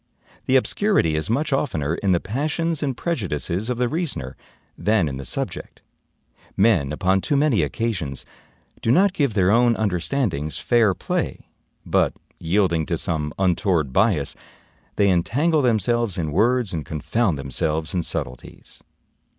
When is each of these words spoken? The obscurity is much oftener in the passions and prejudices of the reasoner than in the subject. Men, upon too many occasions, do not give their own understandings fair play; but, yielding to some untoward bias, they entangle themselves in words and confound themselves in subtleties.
The 0.47 0.55
obscurity 0.55 1.13
is 1.15 1.29
much 1.29 1.53
oftener 1.53 1.93
in 1.93 2.11
the 2.11 2.19
passions 2.19 2.81
and 2.81 2.97
prejudices 2.97 3.69
of 3.69 3.77
the 3.77 3.87
reasoner 3.87 4.35
than 4.75 5.07
in 5.07 5.17
the 5.17 5.25
subject. 5.25 5.83
Men, 6.57 6.91
upon 6.91 7.21
too 7.21 7.35
many 7.37 7.61
occasions, 7.61 8.25
do 8.81 8.89
not 8.89 9.13
give 9.13 9.35
their 9.35 9.51
own 9.51 9.75
understandings 9.75 10.57
fair 10.57 10.95
play; 10.95 11.37
but, 11.85 12.13
yielding 12.39 12.87
to 12.87 12.97
some 12.97 13.31
untoward 13.37 13.93
bias, 13.93 14.35
they 14.95 15.07
entangle 15.11 15.61
themselves 15.61 16.17
in 16.17 16.31
words 16.31 16.73
and 16.73 16.83
confound 16.83 17.37
themselves 17.37 17.93
in 17.93 18.01
subtleties. 18.01 18.81